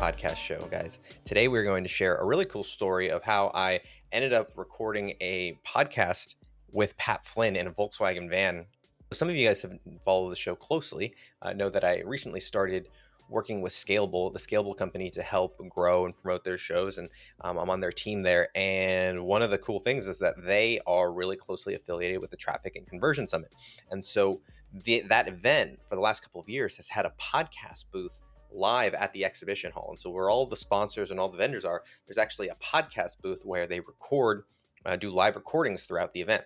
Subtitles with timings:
[0.00, 0.98] podcast show, guys.
[1.26, 3.80] Today we're going to share a really cool story of how I
[4.12, 6.36] ended up recording a podcast
[6.72, 8.64] with Pat Flynn in a Volkswagen van.
[9.12, 12.88] Some of you guys have followed the show closely uh, know that I recently started
[13.28, 16.96] working with Scalable, the Scalable company, to help grow and promote their shows.
[16.96, 17.10] And
[17.42, 18.48] um, I'm on their team there.
[18.54, 22.38] And one of the cool things is that they are really closely affiliated with the
[22.38, 23.54] Traffic and Conversion Summit.
[23.90, 24.40] And so
[24.72, 28.94] the, that event for the last couple of years has had a podcast booth live
[28.94, 29.88] at the exhibition hall.
[29.90, 33.20] And so, where all the sponsors and all the vendors are, there's actually a podcast
[33.22, 34.44] booth where they record,
[34.84, 36.44] uh, do live recordings throughout the event.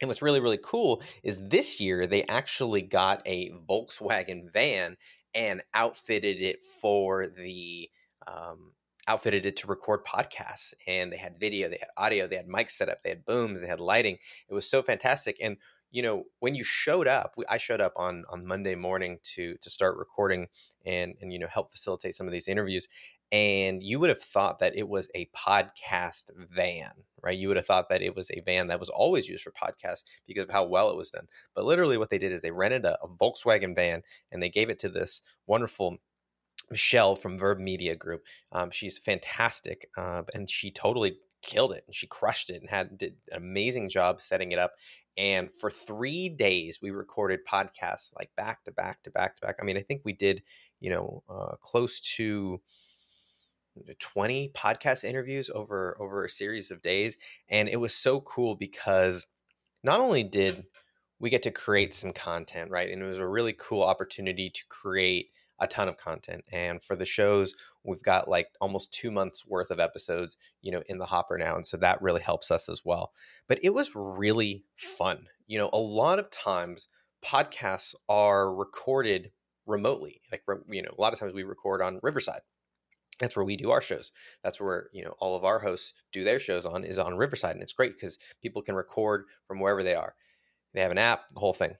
[0.00, 4.96] And what's really, really cool is this year they actually got a Volkswagen van
[5.34, 7.90] and outfitted it for the
[8.26, 8.72] um,
[9.08, 12.72] outfitted it to record podcasts and they had video they had audio they had mics
[12.72, 15.56] set up they had booms they had lighting it was so fantastic and
[15.90, 19.56] you know when you showed up we, i showed up on on monday morning to
[19.60, 20.48] to start recording
[20.84, 22.88] and and you know help facilitate some of these interviews
[23.30, 27.36] and you would have thought that it was a podcast van, right?
[27.36, 30.04] You would have thought that it was a van that was always used for podcasts
[30.26, 31.26] because of how well it was done.
[31.54, 34.70] But literally, what they did is they rented a, a Volkswagen van and they gave
[34.70, 35.98] it to this wonderful
[36.70, 38.22] Michelle from Verb Media Group.
[38.52, 42.98] Um, she's fantastic, uh, and she totally killed it and she crushed it and had
[42.98, 44.72] did an amazing job setting it up.
[45.18, 49.56] And for three days, we recorded podcasts like back to back to back to back.
[49.60, 50.44] I mean, I think we did,
[50.78, 52.60] you know, uh, close to
[53.98, 57.16] 20 podcast interviews over over a series of days
[57.48, 59.26] and it was so cool because
[59.84, 60.64] not only did
[61.20, 64.64] we get to create some content right and it was a really cool opportunity to
[64.68, 65.30] create
[65.60, 67.54] a ton of content and for the shows
[67.84, 71.56] we've got like almost 2 months worth of episodes you know in the hopper now
[71.56, 73.12] and so that really helps us as well.
[73.48, 75.26] But it was really fun.
[75.46, 76.88] You know a lot of times
[77.24, 79.32] podcasts are recorded
[79.66, 82.40] remotely like you know a lot of times we record on riverside.
[83.18, 84.12] That's where we do our shows.
[84.44, 87.54] That's where you know all of our hosts do their shows on is on riverside
[87.54, 90.14] and it's great because people can record from wherever they are.
[90.74, 91.74] They have an app the whole thing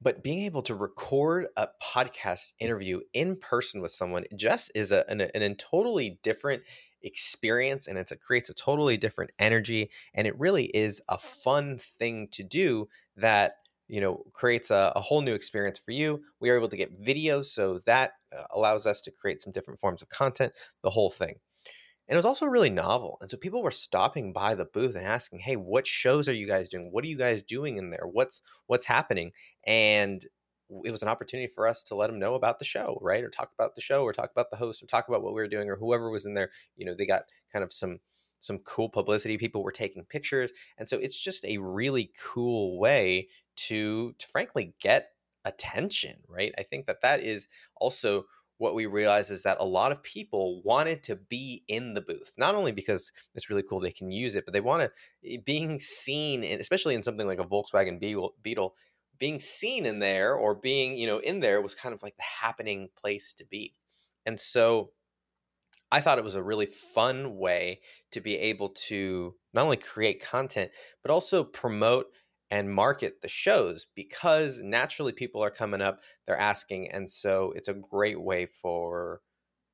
[0.00, 5.08] but being able to record a podcast interview in person with someone just is a,
[5.08, 6.62] an, an, a totally different
[7.02, 12.28] experience and it creates a totally different energy and it really is a fun thing
[12.32, 13.56] to do that
[13.88, 16.22] you know creates a, a, whole new experience for you.
[16.40, 19.80] We are able to get videos so that uh, allows us to create some different
[19.80, 20.52] forms of content
[20.82, 21.36] the whole thing
[22.08, 25.06] and it was also really novel and so people were stopping by the booth and
[25.06, 28.06] asking hey what shows are you guys doing what are you guys doing in there
[28.10, 29.32] what's what's happening
[29.66, 30.26] and
[30.84, 33.30] it was an opportunity for us to let them know about the show right or
[33.30, 35.48] talk about the show or talk about the host or talk about what we were
[35.48, 38.00] doing or whoever was in there you know they got kind of some
[38.40, 39.36] some cool publicity.
[39.36, 40.52] People were taking pictures.
[40.78, 45.10] And so it's just a really cool way to, to frankly get
[45.44, 46.54] attention, right?
[46.58, 48.26] I think that that is also
[48.58, 52.32] what we realized is that a lot of people wanted to be in the booth,
[52.36, 54.90] not only because it's really cool they can use it, but they want to
[55.32, 58.00] eh, being seen, in, especially in something like a Volkswagen
[58.42, 58.74] Beetle,
[59.18, 62.22] being seen in there or being you know in there was kind of like the
[62.40, 63.74] happening place to be,
[64.26, 64.90] and so
[65.90, 67.80] I thought it was a really fun way
[68.12, 70.70] to be able to not only create content,
[71.02, 72.06] but also promote
[72.50, 76.90] and market the shows because naturally people are coming up, they're asking.
[76.90, 79.20] And so it's a great way for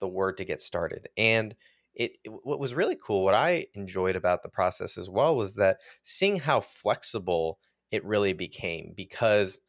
[0.01, 1.09] the word to get started.
[1.17, 1.55] And
[1.95, 5.55] it, it, what was really cool, what I enjoyed about the process as well was
[5.55, 7.59] that seeing how flexible
[7.93, 9.61] it really became because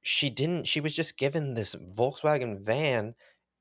[0.00, 3.14] she didn't, she was just given this Volkswagen van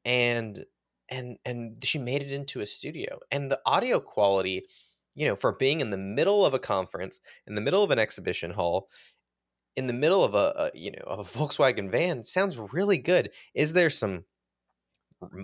[0.06, 0.66] and
[1.09, 4.66] and and she made it into a studio and the audio quality
[5.16, 8.00] you know for being in the middle of a conference in the middle of an
[8.00, 8.90] exhibition hall
[9.75, 13.31] in the middle of a, a you know of a Volkswagen van sounds really good
[13.53, 14.25] is there some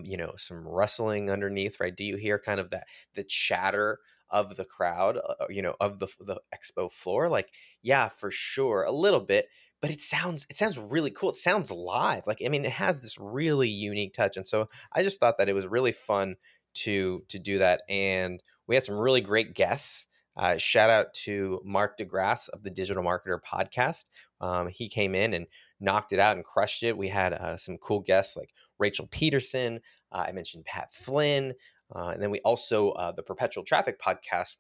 [0.03, 4.57] you know some rustling underneath right do you hear kind of that the chatter of
[4.57, 7.49] the crowd uh, you know of the the expo floor like
[7.81, 9.47] yeah for sure a little bit
[9.81, 11.29] but it sounds it sounds really cool.
[11.29, 12.23] It sounds live.
[12.27, 15.49] Like I mean, it has this really unique touch, and so I just thought that
[15.49, 16.35] it was really fun
[16.83, 17.81] to to do that.
[17.89, 20.07] And we had some really great guests.
[20.37, 24.05] Uh, shout out to Mark DeGrasse of the Digital Marketer podcast.
[24.39, 25.47] Um, he came in and
[25.81, 26.97] knocked it out and crushed it.
[26.97, 29.81] We had uh, some cool guests like Rachel Peterson.
[30.11, 31.55] Uh, I mentioned Pat Flynn.
[31.93, 34.55] Uh, and then we also, uh, the Perpetual Traffic podcast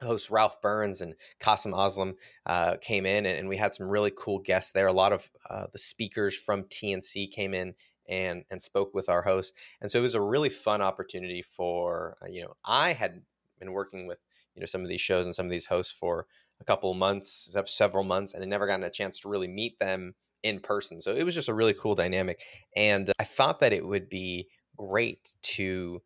[0.00, 2.14] hosts Ralph Burns and Kasim Aslam
[2.46, 4.86] uh, came in, and, and, we had some really cool guests there.
[4.86, 5.30] A lot of
[5.72, 7.74] the speakers from TNC came in
[8.08, 12.16] and and spoke with our host, and so it was a really fun opportunity for
[12.22, 13.22] uh, you know I had
[13.58, 14.18] been working with
[14.54, 16.26] you know some of these shows and some of these hosts for
[16.60, 20.14] a couple months, several months, and had never gotten a chance to really meet them
[20.42, 21.00] in person.
[21.00, 22.42] So it was just a really cool dynamic,
[22.76, 26.02] and I thought that it would be great to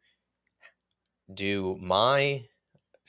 [1.33, 2.45] do my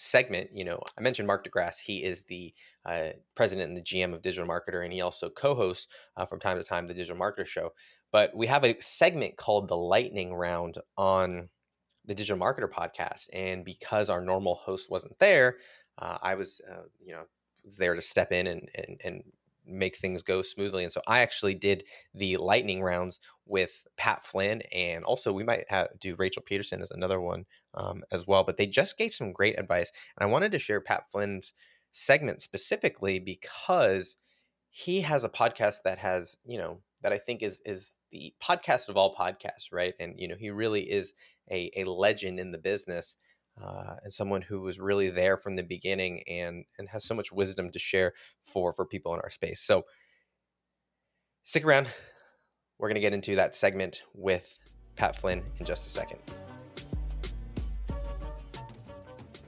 [0.02, 1.82] segment, you know, I mentioned Mark DeGrasse.
[1.82, 2.54] He is the
[2.86, 6.58] uh, president and the GM of Digital Marketer, and he also co-hosts uh, from time
[6.58, 7.74] to time the Digital Marketer Show.
[8.12, 11.50] But we have a segment called the Lightning Round on
[12.06, 15.58] the Digital Marketer podcast, and because our normal host wasn't there,
[15.98, 17.24] uh, I was, uh, you know,
[17.64, 19.24] was there to step in and and and
[19.66, 20.84] make things go smoothly.
[20.84, 21.84] And so I actually did
[22.16, 26.92] the lightning rounds with Pat Flynn, and also we might have, do Rachel Peterson as
[26.92, 27.46] another one
[27.76, 28.44] um, as well.
[28.44, 31.54] But they just gave some great advice, and I wanted to share Pat Flynn's
[31.92, 34.18] segment specifically because
[34.70, 38.90] he has a podcast that has you know that I think is is the podcast
[38.90, 39.94] of all podcasts, right?
[40.00, 41.14] And you know he really is
[41.52, 43.16] a a legend in the business
[43.62, 47.32] uh, and someone who was really there from the beginning and and has so much
[47.32, 49.62] wisdom to share for for people in our space.
[49.62, 49.84] So
[51.44, 51.90] stick around.
[52.78, 54.58] We're going to get into that segment with
[54.96, 56.20] Pat Flynn in just a second.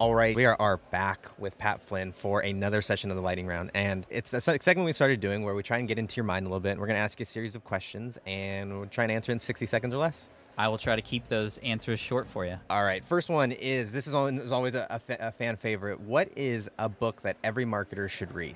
[0.02, 3.46] All right, we are, are back with Pat Flynn for another session of the lightning
[3.46, 3.70] round.
[3.76, 6.48] And it's a segment we started doing where we try and get into your mind
[6.48, 6.72] a little bit.
[6.72, 9.32] And we're going to ask you a series of questions and we'll try and answer
[9.32, 10.28] in 60 seconds or less.
[10.58, 12.58] I will try to keep those answers short for you.
[12.68, 13.06] All right.
[13.06, 16.00] First one is this is always a, a fan favorite.
[16.00, 18.56] What is a book that every marketer should read?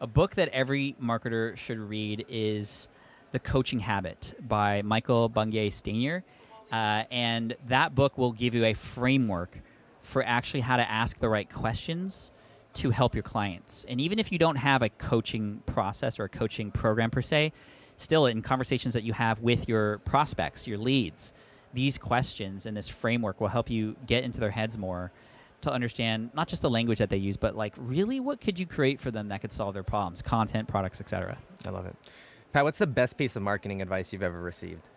[0.00, 2.86] A book that every marketer should read is
[3.32, 6.22] The Coaching Habit by Michael Bungay Stanier.
[6.70, 9.58] Uh, and that book will give you a framework
[10.14, 12.30] for actually how to ask the right questions
[12.72, 13.84] to help your clients.
[13.88, 17.52] And even if you don't have a coaching process or a coaching program per se,
[17.96, 21.32] still in conversations that you have with your prospects, your leads,
[21.72, 25.10] these questions and this framework will help you get into their heads more
[25.62, 28.66] to understand not just the language that they use, but like really what could you
[28.66, 31.36] create for them that could solve their problems, content, products, etc.
[31.66, 31.96] I love it.
[32.52, 34.88] Pat, what's the best piece of marketing advice you've ever received?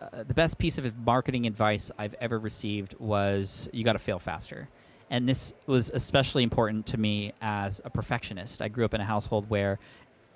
[0.00, 4.18] Uh, the best piece of marketing advice I've ever received was you got to fail
[4.18, 4.68] faster.
[5.10, 8.62] And this was especially important to me as a perfectionist.
[8.62, 9.78] I grew up in a household where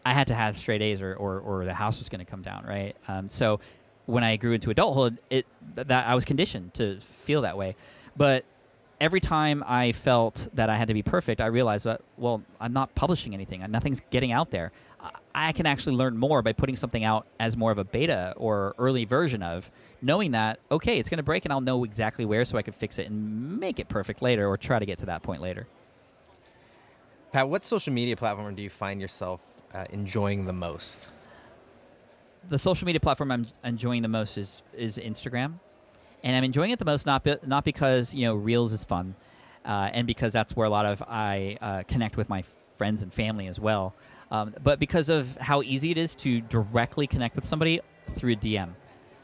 [0.04, 2.42] I had to have straight A's or, or, or the house was going to come
[2.42, 2.96] down, right?
[3.06, 3.60] Um, so
[4.06, 7.76] when I grew into adulthood, it that I was conditioned to feel that way.
[8.16, 8.44] But
[9.02, 12.72] every time I felt that I had to be perfect, I realized that well, I'm
[12.72, 13.66] not publishing anything.
[13.68, 14.70] Nothing's getting out there.
[15.34, 18.74] I can actually learn more by putting something out as more of a beta or
[18.78, 19.70] early version of,
[20.00, 22.72] knowing that okay, it's going to break and I'll know exactly where, so I can
[22.72, 25.66] fix it and make it perfect later, or try to get to that point later.
[27.32, 29.40] Pat, what social media platform do you find yourself
[29.74, 31.08] uh, enjoying the most?
[32.48, 35.54] The social media platform I'm enjoying the most is is Instagram,
[36.22, 39.14] and I'm enjoying it the most not be, not because you know Reels is fun,
[39.64, 42.44] uh, and because that's where a lot of I uh, connect with my
[42.76, 43.94] friends and family as well,
[44.30, 47.80] um, but because of how easy it is to directly connect with somebody
[48.16, 48.70] through a DM.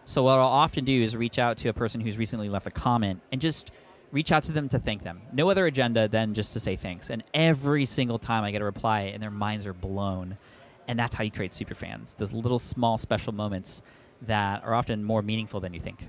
[0.05, 2.71] So what I'll often do is reach out to a person who's recently left a
[2.71, 3.71] comment and just
[4.11, 5.21] reach out to them to thank them.
[5.33, 7.11] No other agenda than just to say thanks.
[7.11, 10.39] And every single time I get a reply and their minds are blown.
[10.87, 12.15] And that's how you create super fans.
[12.15, 13.83] Those little small special moments
[14.23, 16.09] that are often more meaningful than you think.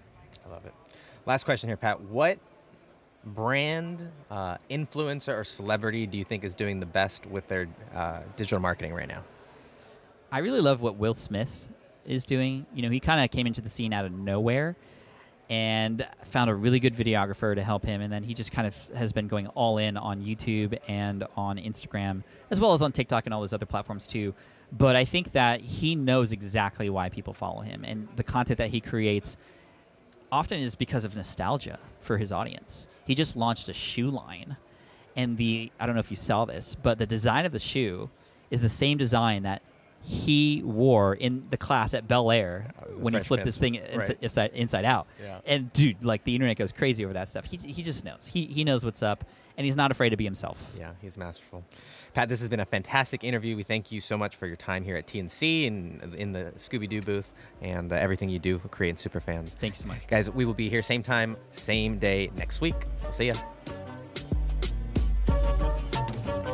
[0.49, 0.73] I love it.
[1.25, 2.01] Last question here, Pat.
[2.01, 2.39] What
[3.23, 8.21] brand, uh, influencer, or celebrity do you think is doing the best with their uh,
[8.35, 9.23] digital marketing right now?
[10.31, 11.69] I really love what Will Smith
[12.05, 12.65] is doing.
[12.73, 14.75] You know, he kind of came into the scene out of nowhere
[15.49, 18.01] and found a really good videographer to help him.
[18.01, 21.57] And then he just kind of has been going all in on YouTube and on
[21.57, 24.33] Instagram, as well as on TikTok and all those other platforms too.
[24.71, 27.83] But I think that he knows exactly why people follow him.
[27.83, 29.37] And the content that he creates
[30.31, 32.87] often is because of nostalgia for his audience.
[33.05, 34.57] He just launched a shoe line.
[35.15, 38.09] And the, I don't know if you saw this, but the design of the shoe
[38.51, 39.61] is the same design that
[40.01, 44.17] he wore in the class at Bel Air when he flipped this thing inside, right.
[44.21, 45.07] inside, inside out.
[45.21, 45.39] Yeah.
[45.45, 47.45] And dude, like the internet goes crazy over that stuff.
[47.45, 48.29] He, he just knows.
[48.31, 49.25] He, he knows what's up,
[49.59, 50.71] and he's not afraid to be himself.
[50.79, 51.65] Yeah, he's masterful.
[52.13, 53.57] Pat, this has been a fantastic interview.
[53.57, 56.87] We thank you so much for your time here at TNC and in the Scooby
[56.87, 57.29] Doo booth
[57.61, 59.53] and uh, everything you do for creating super fans.
[59.59, 60.07] Thanks so much.
[60.07, 62.85] Guys, we will be here same time, same day next week.
[63.03, 63.33] We'll see ya.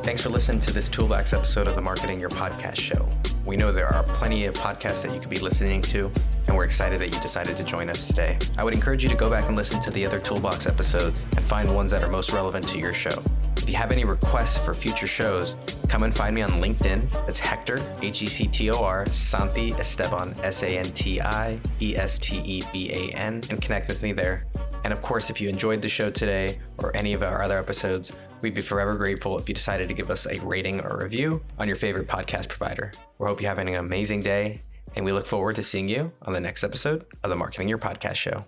[0.02, 3.08] Thanks for listening to this Toolbox episode of the Marketing Your Podcast show.
[3.46, 6.12] We know there are plenty of podcasts that you could be listening to,
[6.48, 8.40] and we're excited that you decided to join us today.
[8.58, 11.46] I would encourage you to go back and listen to the other Toolbox episodes and
[11.46, 13.22] find ones that are most relevant to your show.
[13.58, 15.58] If you have any requests for future shows,
[15.90, 17.12] come and find me on LinkedIn.
[17.28, 21.60] That's Hector, H E C T O R, Santi Esteban, S A N T I
[21.82, 24.46] E S T E B A N, and connect with me there.
[24.86, 28.12] And of course, if you enjoyed the show today or any of our other episodes,
[28.42, 31.65] we'd be forever grateful if you decided to give us a rating or review on
[31.65, 32.92] your favorite podcast provider.
[33.18, 34.62] We hope you're having an amazing day,
[34.96, 37.80] and we look forward to seeing you on the next episode of the Marketing Your
[37.80, 38.46] Podcast Show.